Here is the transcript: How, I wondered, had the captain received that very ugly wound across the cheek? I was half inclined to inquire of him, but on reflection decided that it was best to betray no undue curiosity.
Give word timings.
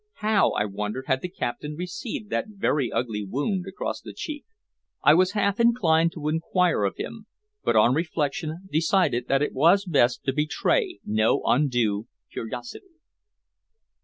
How, 0.15 0.49
I 0.53 0.65
wondered, 0.65 1.05
had 1.05 1.21
the 1.21 1.29
captain 1.29 1.75
received 1.75 2.31
that 2.31 2.47
very 2.47 2.91
ugly 2.91 3.23
wound 3.23 3.65
across 3.67 4.01
the 4.01 4.13
cheek? 4.15 4.45
I 5.03 5.13
was 5.13 5.33
half 5.33 5.59
inclined 5.59 6.11
to 6.13 6.27
inquire 6.27 6.85
of 6.85 6.97
him, 6.97 7.27
but 7.63 7.75
on 7.75 7.93
reflection 7.93 8.67
decided 8.71 9.27
that 9.27 9.43
it 9.43 9.53
was 9.53 9.85
best 9.85 10.23
to 10.23 10.33
betray 10.33 10.97
no 11.05 11.43
undue 11.43 12.07
curiosity. 12.31 12.95